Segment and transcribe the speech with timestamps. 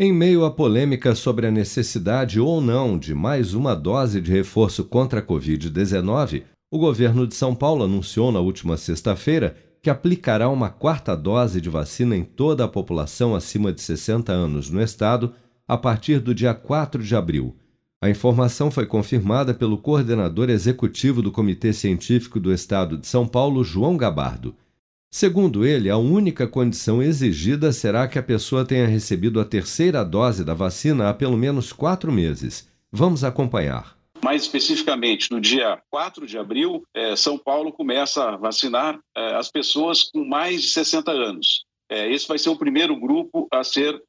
[0.00, 4.84] Em meio à polêmica sobre a necessidade ou não de mais uma dose de reforço
[4.84, 10.70] contra a Covid-19, o governo de São Paulo anunciou na última sexta-feira que aplicará uma
[10.70, 15.34] quarta dose de vacina em toda a população acima de 60 anos no estado
[15.66, 17.56] a partir do dia 4 de abril.
[18.00, 23.64] A informação foi confirmada pelo coordenador executivo do Comitê Científico do Estado de São Paulo,
[23.64, 24.54] João Gabardo.
[25.10, 30.44] Segundo ele, a única condição exigida será que a pessoa tenha recebido a terceira dose
[30.44, 32.70] da vacina há pelo menos quatro meses.
[32.92, 33.96] Vamos acompanhar.
[34.22, 39.50] Mais especificamente, no dia 4 de abril, eh, São Paulo começa a vacinar eh, as
[39.50, 41.64] pessoas com mais de 60 anos.
[41.90, 44.00] Eh, esse vai ser o primeiro grupo a ser